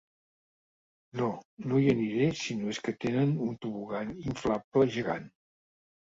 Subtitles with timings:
[1.19, 1.25] No,
[1.71, 5.29] no hi aniré si no és que tenen un tobogan inflable gegant.